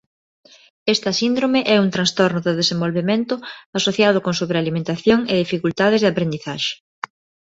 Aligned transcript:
Esta 0.93 1.11
síndrome 1.19 1.59
é 1.73 1.77
un 1.85 1.89
trastorno 1.95 2.39
do 2.45 2.57
desenvolvemento 2.61 3.35
asociado 3.79 4.17
con 4.25 4.33
sobrealimentación 4.41 5.19
e 5.31 5.33
dificultades 5.43 5.99
de 6.01 6.09
aprendizaxe. 6.13 6.73